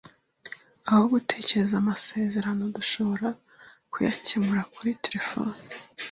Aho 0.89 1.03
gutegereza 1.13 1.73
amasezerano, 1.77 2.63
dushobora 2.77 3.27
kuyakemura 3.91 4.61
kuri 4.73 4.91
terefone. 5.03 5.57